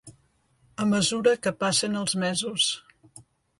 A 0.85 0.87
mesura 0.93 1.35
que 1.45 1.53
passen 1.65 2.01
els 2.01 2.17
mesos 2.25 2.73